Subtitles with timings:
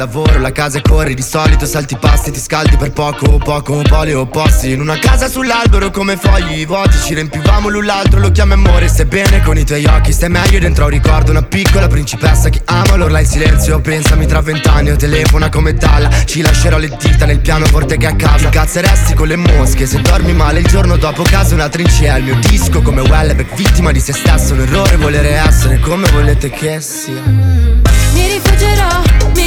[0.00, 4.14] Lavoro, la casa e corri Di solito salti passi, ti scaldi per poco Poco, poli
[4.14, 4.72] opposti.
[4.72, 9.04] In una casa sull'albero come fogli vuoti Ci riempivamo l'un l'altro, lo chiami amore Stai
[9.04, 12.96] bene con i tuoi occhi, stai meglio dentro un ricordo Una piccola principessa che ama
[12.96, 16.08] l'orla in silenzio Pensami tra vent'anni o telefona come Dalla.
[16.24, 18.48] Ci lascerò le dita nel pianoforte che a casa.
[18.48, 22.16] Cazzeresti con le mosche Se dormi male il giorno dopo casa una trincea.
[22.16, 26.50] Il mio disco come Wellebeck, vittima di se stesso Un errore volere essere come volete
[26.50, 27.79] che sia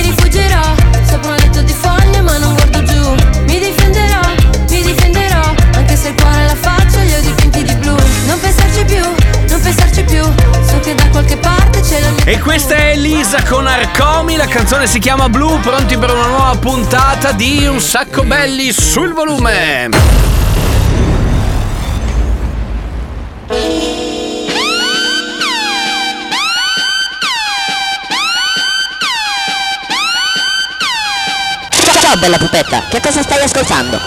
[0.03, 0.75] Rifuggerò.
[1.09, 3.15] Sopra un letto di foglie ma non guardo giù.
[3.47, 4.21] Mi difenderò,
[4.69, 5.41] mi difenderò.
[5.75, 7.95] Anche se il cuore la faccia li ho dipinti di blu.
[8.27, 9.01] Non pensarci più,
[9.49, 10.23] non pensarci più.
[10.67, 14.47] So che da qualche parte c'è la mia E questa è Elisa con Arcomi, la
[14.47, 20.32] canzone si chiama Blue, pronti per una nuova puntata di Un sacco belli sul volume.
[32.23, 33.99] Bella pupetta, che cosa stai ascoltando?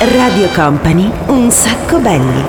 [0.00, 1.10] Radio Company.
[1.28, 2.44] Un sacco belli.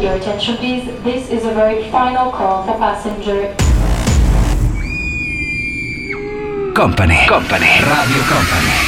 [0.00, 3.54] Your attention please, this is a very final call for passenger
[6.74, 7.24] Company.
[7.28, 7.84] Company.
[7.84, 8.87] Radio Company.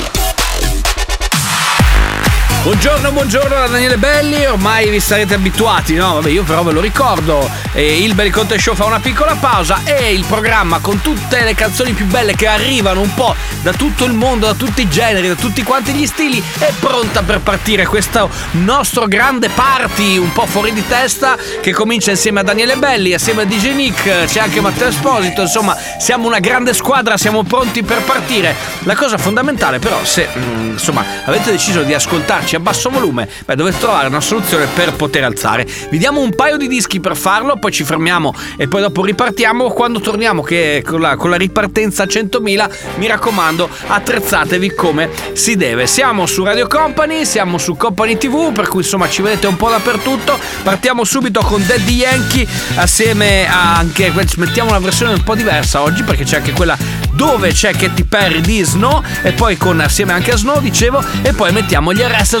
[2.63, 6.13] Buongiorno, buongiorno da Daniele Belli, ormai vi sarete abituati, no?
[6.13, 7.49] Vabbè, io però ve lo ricordo.
[7.73, 11.93] Eh, il Belliconte Show fa una piccola pausa e il programma con tutte le canzoni
[11.93, 13.33] più belle che arrivano un po'
[13.63, 17.23] da tutto il mondo, da tutti i generi, da tutti quanti gli stili, è pronta
[17.23, 22.43] per partire questo nostro grande party un po' fuori di testa che comincia insieme a
[22.43, 27.17] Daniele Belli, assieme a DJ Nick, c'è anche Matteo Esposito, insomma siamo una grande squadra,
[27.17, 28.55] siamo pronti per partire.
[28.83, 33.55] La cosa fondamentale però se mm, insomma avete deciso di ascoltarci a basso volume, beh
[33.55, 35.67] dovete trovare una soluzione per poter alzare.
[35.89, 39.69] Vi diamo un paio di dischi per farlo, poi ci fermiamo e poi dopo ripartiamo.
[39.69, 45.55] Quando torniamo che con la, con la ripartenza a 100.000, mi raccomando, attrezzatevi come si
[45.55, 45.87] deve.
[45.87, 49.69] Siamo su Radio Company, siamo su Company TV, per cui insomma ci vedete un po'
[49.69, 50.37] dappertutto.
[50.63, 56.03] Partiamo subito con Daddy Yankee assieme a anche mettiamo una versione un po' diversa oggi
[56.03, 56.77] perché c'è anche quella
[57.13, 61.33] dove c'è Katy Perry di Snow e poi con assieme anche a Snow dicevo e
[61.33, 62.40] poi mettiamo gli Arrested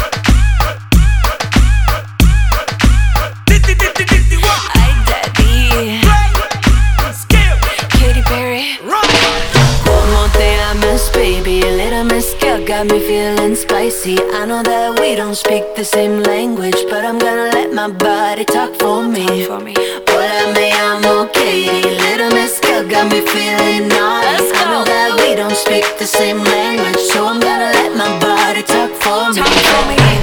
[12.81, 14.17] Got me feeling spicy.
[14.33, 18.43] I know that we don't speak the same language, but I'm gonna let my body
[18.43, 19.45] talk for me.
[19.45, 21.89] Hola, me llamo Katie.
[22.03, 24.49] Little mezcal got me feeling naughty.
[24.57, 28.63] I know that we don't speak the same language, so I'm gonna let my body
[28.63, 29.43] talk for me.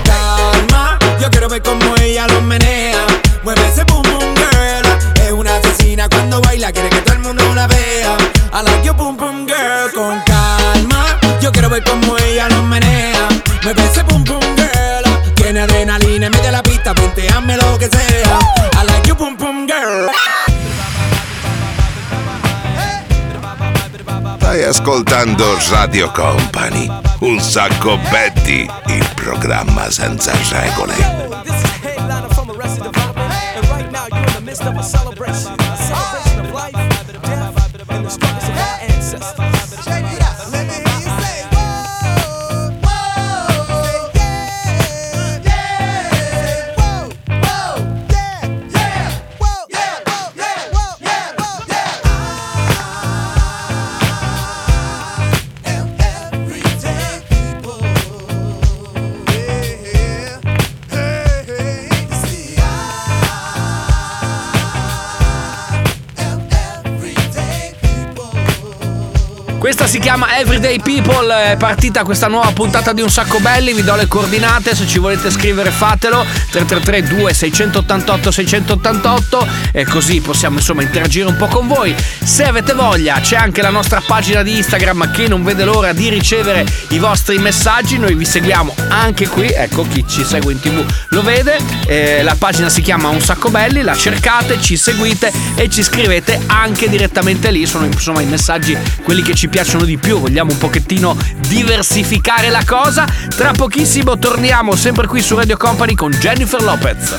[0.02, 0.98] calma.
[1.20, 3.06] Yo quiero ver cómo ella lo menea.
[3.44, 4.86] Mueve ese boom boom girl.
[5.22, 6.97] Es una asesina cuando baila, quiere que
[11.78, 13.28] ver cómo ella lo menea.
[13.62, 15.34] Mueve ese boom boom girl.
[15.34, 18.38] Tiene adrenalina en medio de la pista, hazme lo que sea.
[18.80, 20.10] I like your boom boom girl.
[24.36, 26.90] Stai ascoltando Radio Company.
[27.20, 30.94] Un sacco Betty, il programma senza regole.
[34.44, 35.67] This
[69.78, 73.84] Questa si chiama Everyday People, è partita questa nuova puntata di Un Sacco Belli, vi
[73.84, 80.82] do le coordinate, se ci volete scrivere fatelo, 333 2688 688 e così possiamo insomma
[80.82, 81.94] interagire un po' con voi.
[82.24, 86.08] Se avete voglia c'è anche la nostra pagina di Instagram che non vede l'ora di
[86.08, 90.84] ricevere i vostri messaggi, noi vi seguiamo anche qui, ecco chi ci segue in tv
[91.10, 95.70] lo vede, eh, la pagina si chiama Un Sacco Belli, la cercate, ci seguite e
[95.70, 100.18] ci scrivete anche direttamente lì, sono insomma i messaggi quelli che ci piacciono di più,
[100.18, 101.16] vogliamo un pochettino
[101.46, 103.06] diversificare la cosa.
[103.36, 107.14] Tra pochissimo torniamo sempre qui su Radio Company con Jennifer Lopez.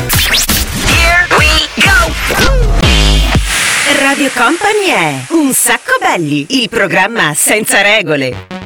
[4.01, 8.58] Radio Company è Un sacco belli, il programma senza regole.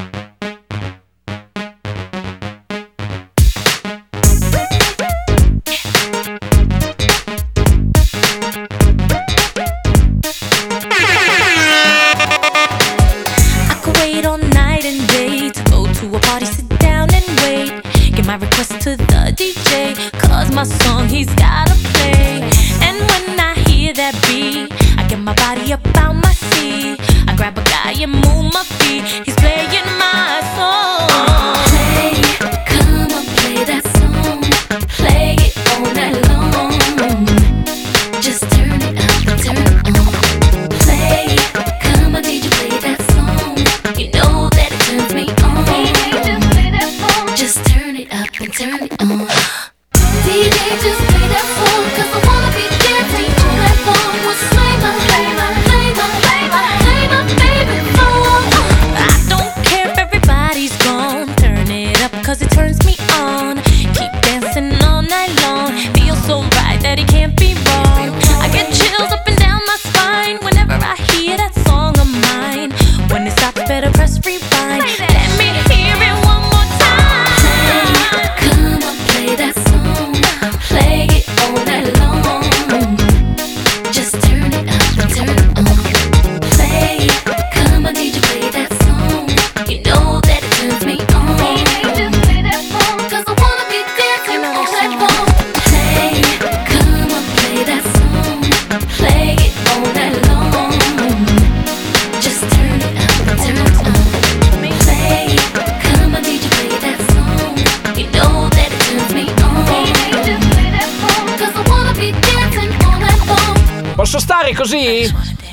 [21.24, 22.42] He's gotta play.
[22.88, 24.68] And when I hear that beat,
[25.00, 27.00] I get my body up out my seat.
[27.28, 29.04] I grab a guy and move my feet.
[29.26, 29.83] He's playing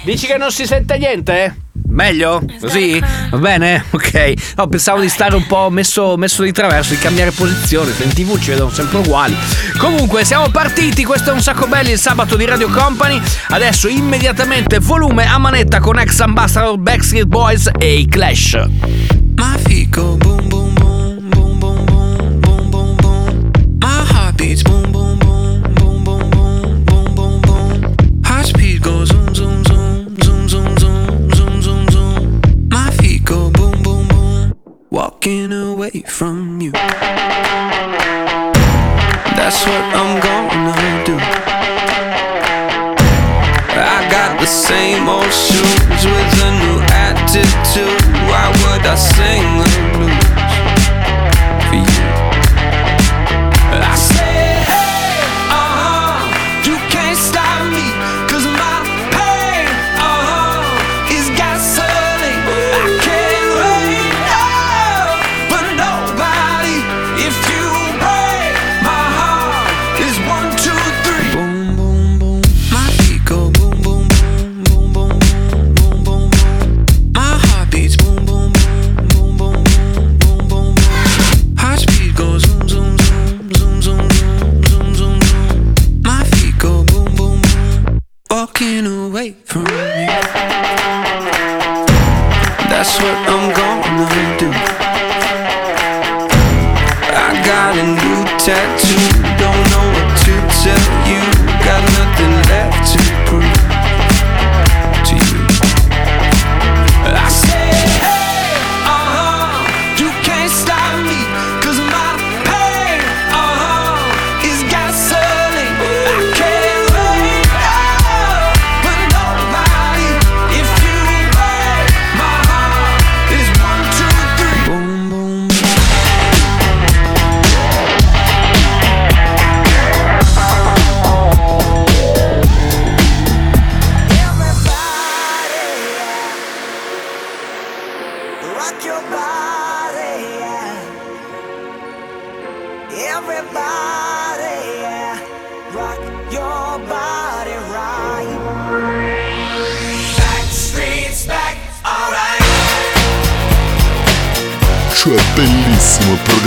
[0.03, 1.57] Dici che non si sente niente?
[1.91, 2.41] Meglio?
[2.47, 2.67] Esatto.
[2.67, 3.03] Così?
[3.31, 3.85] Va bene?
[4.01, 4.33] Ok.
[4.57, 7.93] No, pensavo di stare un po' messo, messo di traverso, di cambiare posizione.
[7.93, 9.37] Se in tv ci vedono sempre uguali.
[9.79, 11.05] Comunque, siamo partiti.
[11.05, 13.21] Questo è un sacco belli il sabato di Radio Company.
[13.49, 18.59] Adesso immediatamente volume a manetta con ex ambassador Backstreet Boys e i Clash.
[19.37, 23.51] Ma fico, boom boom boom, boom boom boom, boom boom boom.
[23.81, 24.80] My heart beats boom.
[36.11, 36.73] From you.
[39.39, 41.17] That's what I'm gonna do.
[43.73, 48.03] I got the same old shoes with a new attitude.
[48.29, 49.70] Why would I sing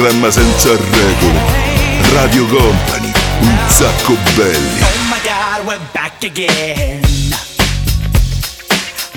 [0.04, 1.40] programma senza regole.
[2.12, 4.82] Radio Company, un sacco belli.
[4.82, 7.00] Oh my god, we're back again.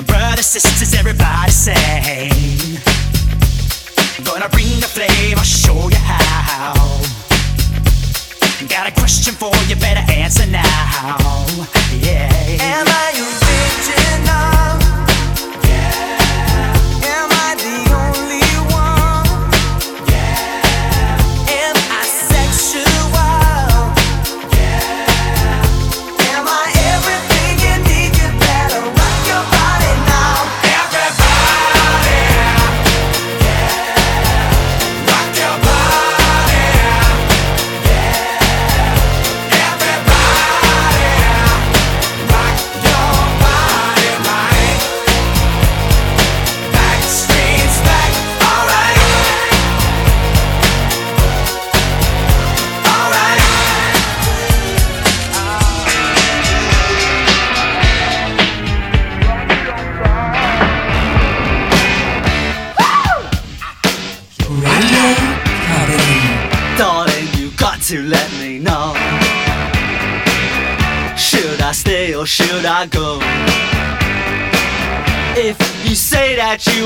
[0.04, 2.80] Brothers, sisters, everybody sing.
[4.22, 6.74] Gonna bring the flame, I'll show you how.
[8.68, 11.16] Got a question for you, better answer now.
[12.00, 13.05] Yeah.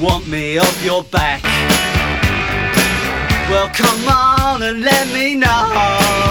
[0.00, 1.42] want me off your back,
[3.50, 5.46] well come on and let me know.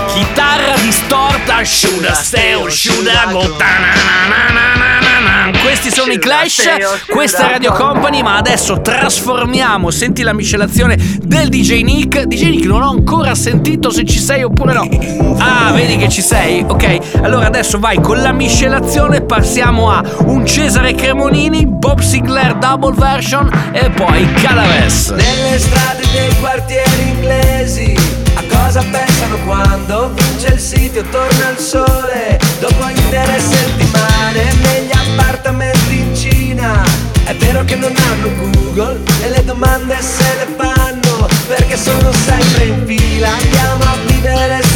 [0.09, 5.08] Chitarra distorta, shoulda stay or shoulda go.
[5.61, 11.49] Questi sono i Clash, questa è Radio Company, ma adesso trasformiamo, senti la miscelazione del
[11.49, 12.23] DJ Nick.
[12.23, 14.87] DJ Nick non ho ancora sentito se ci sei oppure no.
[15.37, 16.63] Ah, vedi che ci sei?
[16.67, 22.93] Ok, allora adesso vai con la miscelazione, passiamo a un Cesare Cremonini, Bob Sinclair double
[22.93, 25.09] version e poi Calaves.
[25.09, 27.95] Nelle strade dei quartieri inglesi
[28.35, 33.39] A cosa pensano quando vince il sito torna il sole Dopo intere
[34.29, 36.83] settimane negli appartamenti in Cina
[37.23, 42.65] È vero che non hanno Google e le domande se le fanno Perché sono sempre
[42.65, 43.29] in fila.
[43.29, 44.68] Andiamo a vivere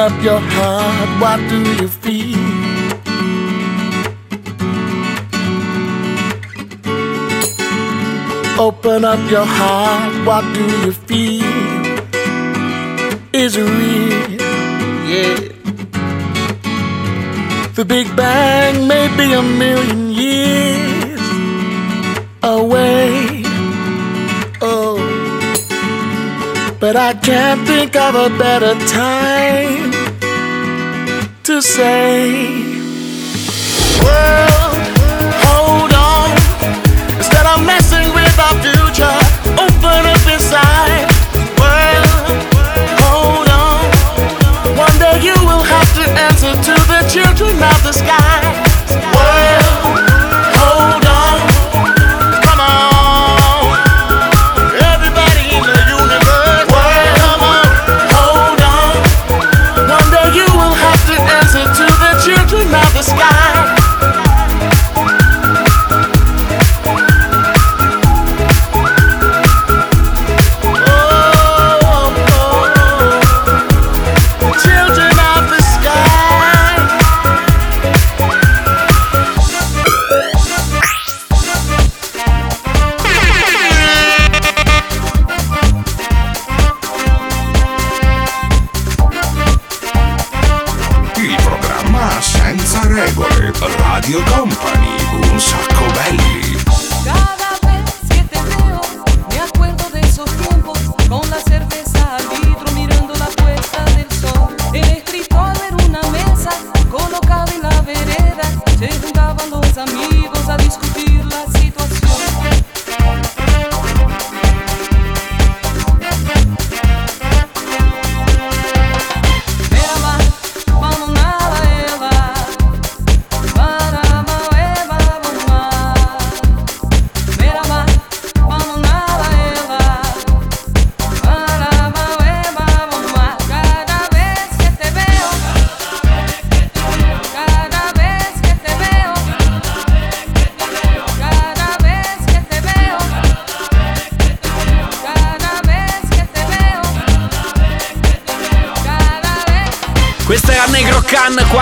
[0.00, 2.38] up your heart, what do you feel?
[8.58, 11.44] Open up your heart, what do you feel?
[13.34, 14.40] Is it real?
[15.12, 15.36] Yeah.
[17.74, 21.20] The Big Bang may be a million years
[22.42, 23.42] away.
[24.62, 24.96] Oh,
[26.80, 29.89] but I can't think of a better time
[31.62, 32.80] say,
[34.02, 34.59] World,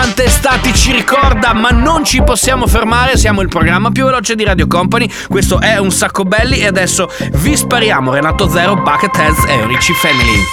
[0.09, 4.35] Can, quante estati ci ricorda, ma non ci possiamo fermare, siamo il programma più veloce
[4.35, 9.45] di Radio Company, questo è un sacco belli e adesso vi spariamo Renato Zero, Bucketheads
[9.45, 10.43] e Ricci Family.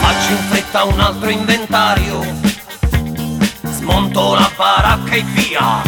[0.00, 2.24] Faccio in fretta un altro inventario.
[3.62, 5.82] Smonto la baracca e via.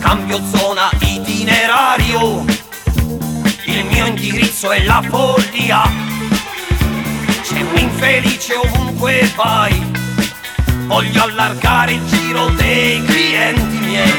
[0.00, 2.44] Cambio zona itinerario.
[3.64, 5.82] Il mio indirizzo è la follia.
[7.42, 9.97] C'è un infelice ovunque vai
[10.88, 14.10] Voglio allargare il giro dei clienti miei.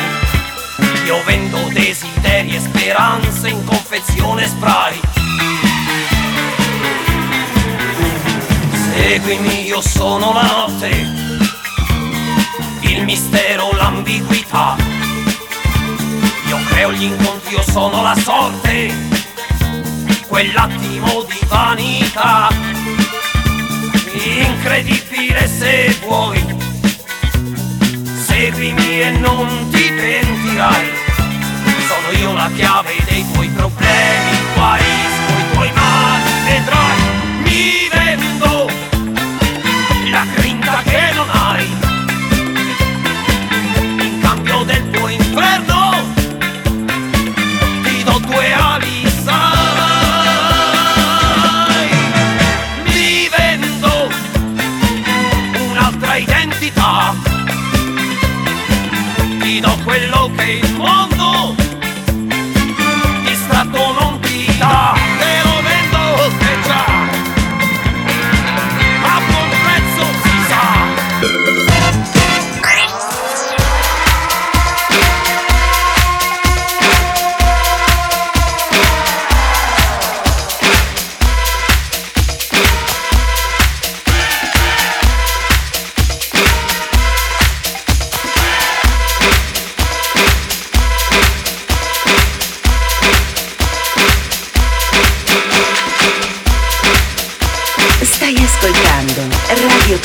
[1.04, 5.00] Io vendo desideri e speranze in confezione spray.
[8.94, 10.90] Seguimi, io sono la notte,
[12.82, 14.78] il mistero, l'ambiguità.
[16.48, 18.94] Io creo gli incontri, io sono la sorte,
[20.28, 22.50] quell'attimo di vanità.
[24.12, 26.59] Incredibile se vuoi,
[28.40, 30.88] seguimi e non ti pentirai.
[31.88, 34.82] Sono io la chiave dei tuoi problemi, guai,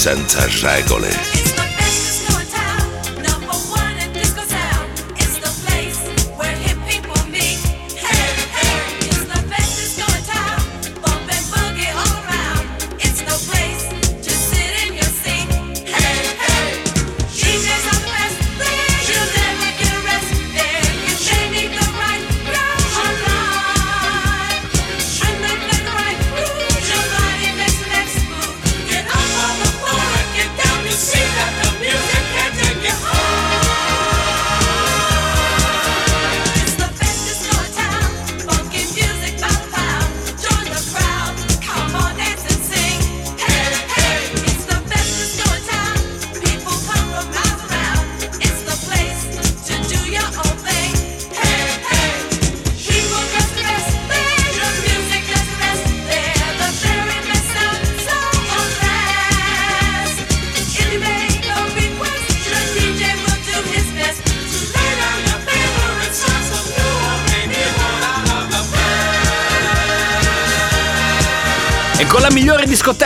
[0.00, 1.29] Senza regole.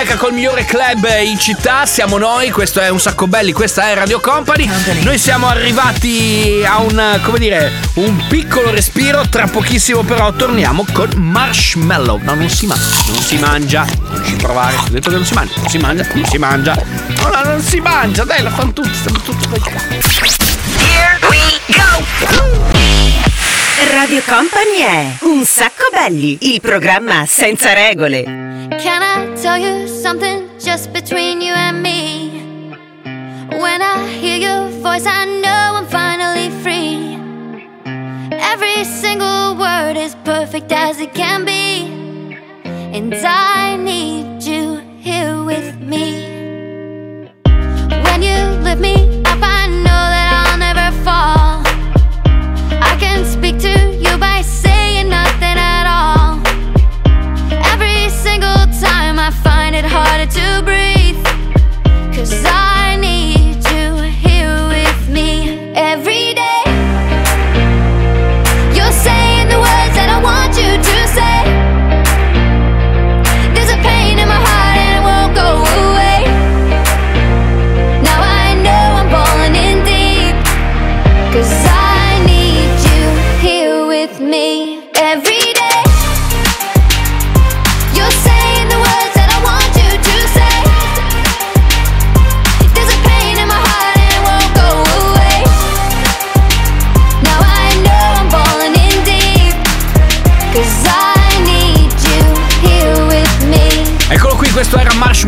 [0.04, 3.94] Discoteca, col migliore club in città, siamo noi, questo è un sacco belli, questa è
[3.94, 4.68] Radio Company.
[5.02, 11.10] Noi siamo arrivati a un, come dire, un piccolo respiro, tra pochissimo però torniamo con
[11.16, 12.20] Marshmallow.
[12.22, 15.34] No, non si mangia, non si mangia, non ci provare, ho detto che non si
[15.34, 16.74] mangia, non si mangia, non si mangia.
[16.74, 19.60] No, no, non si mangia, dai, la fanno tutti, stanno tutti coi
[20.78, 21.38] Here we
[21.68, 22.62] go!
[23.92, 28.22] Radio Company è Un sacco belli, il programma senza regole.
[28.22, 29.13] Can I
[30.04, 32.28] something just between you and me?
[33.62, 37.16] When I hear your voice, I know I'm finally free.
[38.52, 41.64] Every single word is perfect as it can be.
[42.96, 46.06] And I need you here with me.
[48.04, 49.23] When you lift me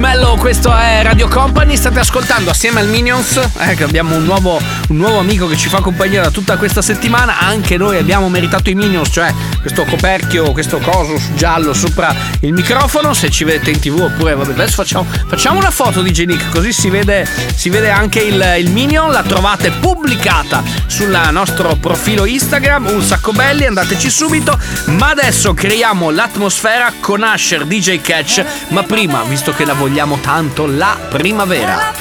[0.06, 3.40] era Marshmallow, questo è Radio Company, state ascoltando assieme al Minions,
[3.74, 7.40] che abbiamo un nuovo, un nuovo amico che ci fa compagnia da tutta questa settimana,
[7.40, 13.12] anche noi abbiamo meritato i Minions, cioè questo coperchio, questo coso giallo sopra il microfono,
[13.12, 16.72] se ci vedete in tv oppure vabbè, adesso facciamo, facciamo una foto di Genic così
[16.72, 22.86] si vede, si vede anche il, il Minion, la trovate pubblicata sul nostro profilo Instagram,
[22.86, 29.24] un sacco belli, andateci subito, ma adesso creiamo l'atmosfera con Asher DJ Catch, ma prima,
[29.24, 30.34] visto che la vogliamo tanto,
[30.68, 31.94] la primavera.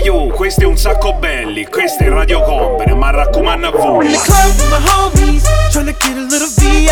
[0.00, 4.06] Voglio, questo è un sacco belli, questo è Radio Company, ma raccomando a voi.
[4.06, 6.88] In the club with my homies, tryna get a little VI,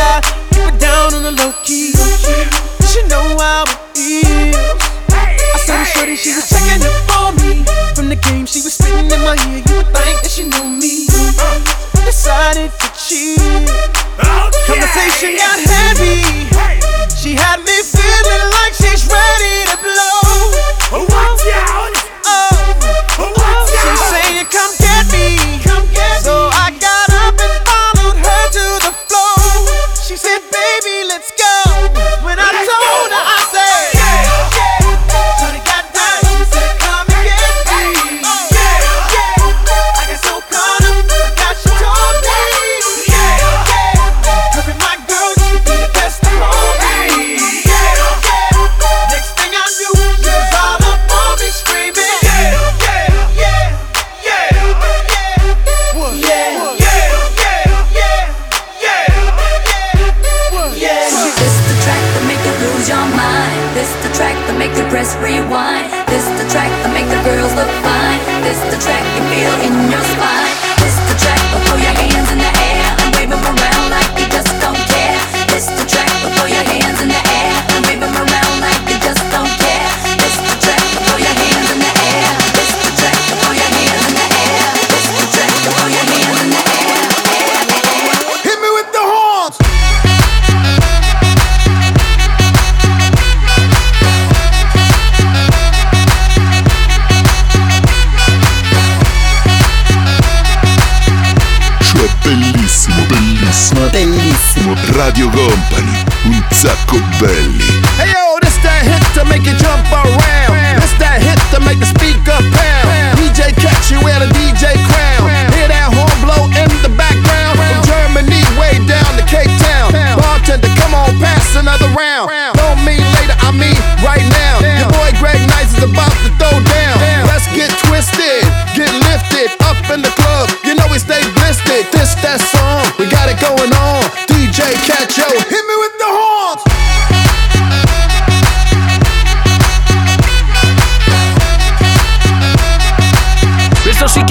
[0.50, 1.88] keep it down on the low key.
[1.88, 4.82] You should know how it feels.
[5.08, 7.64] I saw the shorty, she was checking up for me.
[7.94, 9.64] From the game, she was spitting in my ear.
[9.64, 11.08] You would think that she knew me.
[12.04, 13.40] Decided to cheat.
[14.68, 16.44] Conversation got heavy.
[17.16, 21.06] She had me feeling like she's ready to blow.
[21.08, 21.97] Watch out!
[23.18, 25.60] Oh, she's saying, "Come get me."
[26.22, 26.57] So I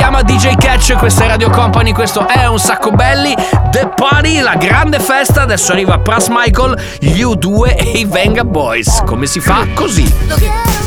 [0.07, 3.35] chiama DJ Catch, questa è Radio Company, questo è un sacco belli.
[3.71, 5.41] The Party, la grande festa.
[5.41, 9.01] Adesso arriva Pras Michael, gli U2 e i Venga Boys.
[9.05, 9.67] Come si fa?
[9.73, 10.86] Così.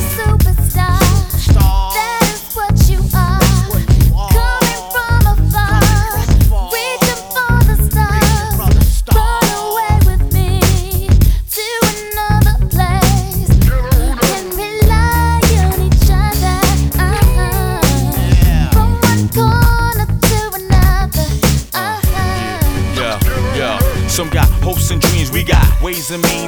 [26.11, 26.40] Got ways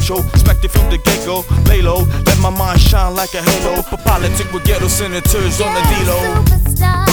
[0.00, 1.44] retro, expected from the get go.
[1.68, 3.82] Lay low, let my mind shine like a halo.
[3.82, 6.16] For politic with ghetto senators on the D-Lo.
[6.80, 7.09] One,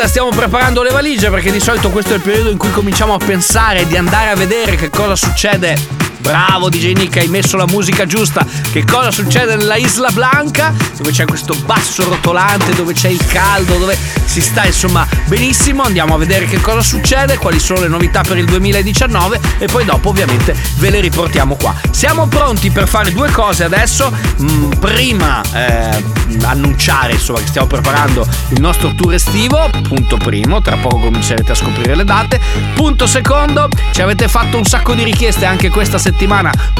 [0.00, 3.12] Ibiza, stiamo preparando le valigie perché di solito questo è il periodo in cui cominciamo
[3.12, 7.66] a pensare di andare a vedere che cosa succede Bravo DJ Nick, hai messo la
[7.66, 8.44] musica giusta.
[8.70, 10.72] Che cosa succede nella Isla Blanca?
[10.96, 15.82] Dove c'è questo basso rotolante, dove c'è il caldo, dove si sta insomma benissimo.
[15.82, 19.84] Andiamo a vedere che cosa succede, quali sono le novità per il 2019 e poi
[19.84, 21.74] dopo ovviamente ve le riportiamo qua.
[21.90, 24.12] Siamo pronti per fare due cose adesso.
[24.42, 26.04] Mm, prima eh,
[26.42, 31.54] annunciare insomma che stiamo preparando il nostro tour estivo, punto primo, tra poco comincerete a
[31.54, 32.38] scoprire le date.
[32.74, 36.08] Punto secondo, ci avete fatto un sacco di richieste anche questa settimana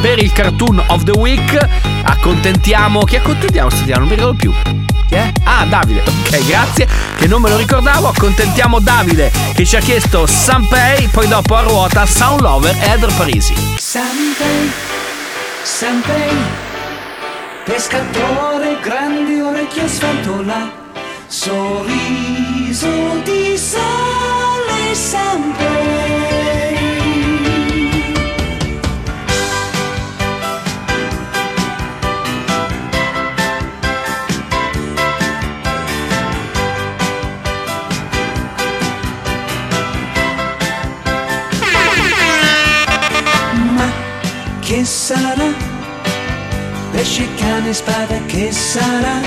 [0.01, 1.57] per il cartoon of the week.
[2.03, 4.01] Accontentiamo, chi accontentiamo settimana?
[4.01, 4.53] Non mi ricordo più.
[5.09, 5.33] È?
[5.45, 8.09] Ah, Davide, ok, grazie, che non me lo ricordavo.
[8.09, 13.13] Accontentiamo Davide che ci ha chiesto Sanpei, poi dopo a ruota Sound Lover e Eder
[13.15, 13.55] Parisi.
[13.77, 14.71] Sanpei,
[15.63, 16.37] Sanpei,
[17.65, 20.71] pescatore, grandi orecchie sfantola,
[21.27, 23.80] sorriso di sale
[47.71, 49.21] cane, spada, che sarà?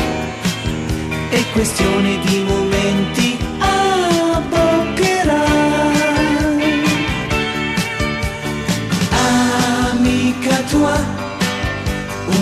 [1.30, 5.44] È questione di momenti, abboccherà.
[9.92, 10.98] Amica tua,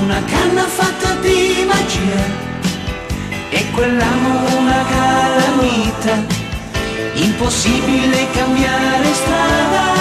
[0.01, 2.49] una canna fatta di magia.
[3.49, 6.25] E quell'amore una calamita,
[7.13, 10.00] impossibile cambiare strada.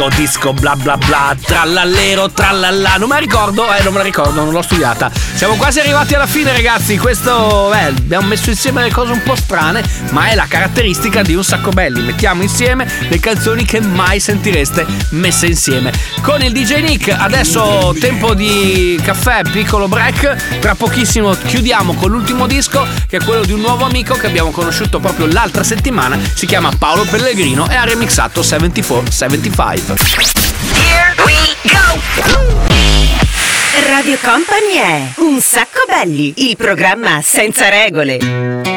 [0.00, 2.96] Disco, disco, bla bla bla, trallallero, trallallà.
[2.96, 5.10] Non me la ricordo, eh, non me la ricordo, non l'ho studiata.
[5.12, 6.96] Siamo quasi arrivati alla fine, ragazzi.
[6.96, 11.34] Questo, eh, abbiamo messo insieme le cose un po' strane, ma è la caratteristica di
[11.34, 12.00] un sacco belli.
[12.00, 15.92] Mettiamo insieme le canzoni che mai sentireste messe insieme.
[16.22, 20.60] Con il DJ Nick, adesso tempo di caffè, piccolo break.
[20.60, 24.50] Tra pochissimo chiudiamo con l'ultimo disco, che è quello di un nuovo amico che abbiamo
[24.50, 26.18] conosciuto proprio l'altra settimana.
[26.32, 29.89] Si chiama Paolo Pellegrino e ha remixato 74-75.
[29.90, 31.34] Here we
[31.64, 32.00] go!
[33.88, 38.69] Radio Company è Un sacco belli, il programma senza regole.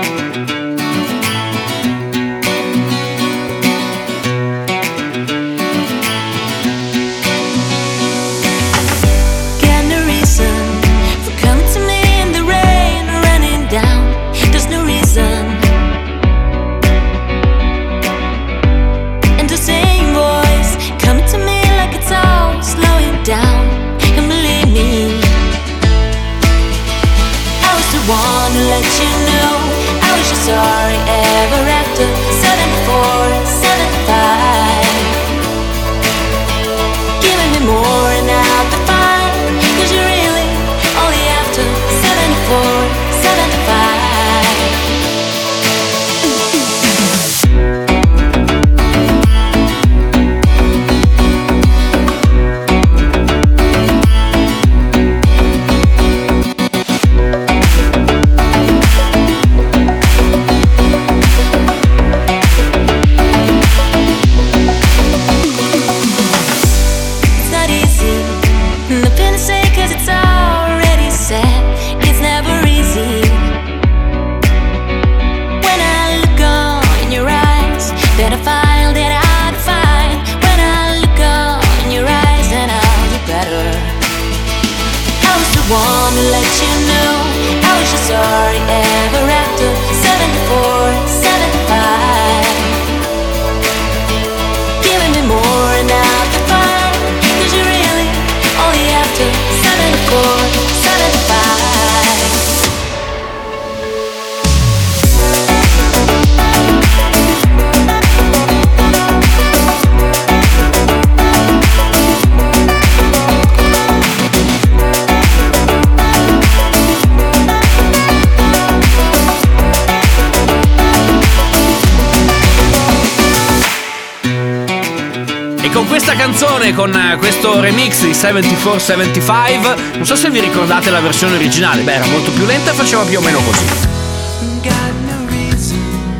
[126.74, 131.94] Con eh, questo remix di 7475, non so se vi ricordate la versione originale, beh
[131.94, 133.66] era molto più lenta e faceva più o meno così.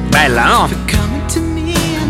[0.10, 0.93] Bella, no?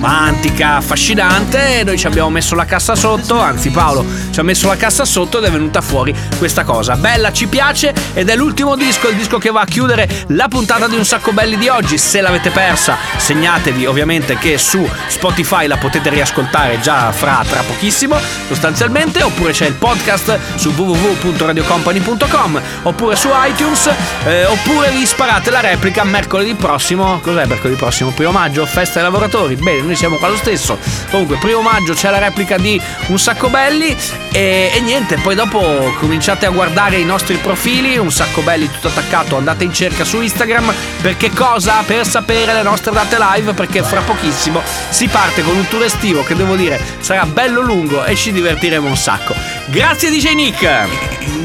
[0.04, 4.68] Romantica, affascinante e noi ci abbiamo messo la cassa sotto, anzi Paolo ci ha messo
[4.68, 6.98] la cassa sotto ed è venuta fuori questa cosa.
[6.98, 10.88] Bella, ci piace ed è l'ultimo disco, il disco che va a chiudere la puntata
[10.88, 11.98] di Un Sacco Belli di oggi.
[11.98, 18.18] Se l'avete persa, segnatevi ovviamente che su Spotify la potete riascoltare già fra tra pochissimo
[18.48, 23.90] sostanzialmente, oppure c'è il podcast su www.radiocompany.com, oppure su iTunes,
[24.26, 27.20] eh, oppure vi sparate la replica mercoledì prossimo.
[27.22, 28.10] Cos'è mercoledì prossimo?
[28.10, 29.56] Primo maggio, festa dei lavoratori.
[29.56, 30.78] Bene, noi siamo qua lo stesso.
[31.10, 33.96] Comunque, primo maggio c'è la replica di Un Sacco Belli
[34.32, 38.88] e, e niente, poi dopo cominciate a guardare i nostri profili, Un Sacco Belli tutto
[38.88, 40.74] attaccato, andate in cerca su Instagram.
[41.02, 41.84] Perché cosa?
[41.86, 46.24] Per sapere le nostre date live, perché fra pochissimo si parte con un tour estivo
[46.24, 49.36] che devo dire sarà bello lungo e ci divertiremo un sacco.
[49.68, 50.88] Grazie DJ Nick,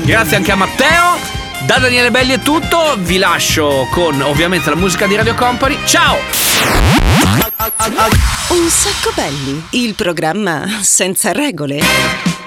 [0.05, 1.38] grazie anche a Matteo.
[1.69, 5.77] Da Daniele Belli è tutto, vi lascio con ovviamente la musica di Radio Company.
[5.85, 6.17] Ciao!
[8.49, 12.38] Un sacco belli, il programma senza regole.